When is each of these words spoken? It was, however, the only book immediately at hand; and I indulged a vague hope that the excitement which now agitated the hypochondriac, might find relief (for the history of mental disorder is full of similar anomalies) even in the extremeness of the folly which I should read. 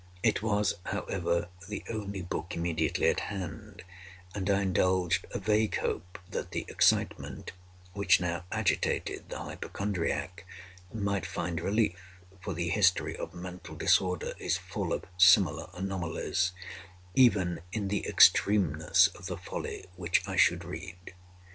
It 0.23 0.41
was, 0.41 0.73
however, 0.87 1.49
the 1.69 1.83
only 1.87 2.23
book 2.23 2.55
immediately 2.55 3.07
at 3.07 3.19
hand; 3.19 3.83
and 4.33 4.49
I 4.49 4.63
indulged 4.63 5.27
a 5.29 5.37
vague 5.37 5.77
hope 5.77 6.17
that 6.27 6.49
the 6.49 6.65
excitement 6.67 7.51
which 7.93 8.19
now 8.19 8.43
agitated 8.51 9.29
the 9.29 9.37
hypochondriac, 9.37 10.43
might 10.91 11.27
find 11.27 11.61
relief 11.61 12.01
(for 12.39 12.55
the 12.55 12.69
history 12.69 13.15
of 13.15 13.35
mental 13.35 13.75
disorder 13.75 14.33
is 14.39 14.57
full 14.57 14.91
of 14.91 15.05
similar 15.19 15.69
anomalies) 15.75 16.51
even 17.13 17.61
in 17.71 17.89
the 17.89 18.03
extremeness 18.07 19.07
of 19.13 19.27
the 19.27 19.37
folly 19.37 19.85
which 19.97 20.27
I 20.27 20.35
should 20.35 20.65
read. 20.65 21.13